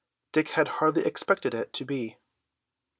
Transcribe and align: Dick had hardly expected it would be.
Dick 0.31 0.49
had 0.57 0.67
hardly 0.81 1.05
expected 1.05 1.53
it 1.53 1.79
would 1.79 1.85
be. 1.87 2.17